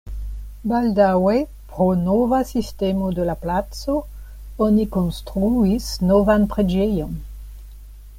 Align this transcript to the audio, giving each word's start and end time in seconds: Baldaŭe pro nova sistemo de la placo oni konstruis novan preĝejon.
Baldaŭe 0.69 1.33
pro 1.73 1.85
nova 2.05 2.39
sistemo 2.51 3.11
de 3.19 3.27
la 3.27 3.35
placo 3.43 3.99
oni 4.69 4.87
konstruis 4.97 5.91
novan 6.13 6.49
preĝejon. 6.55 7.13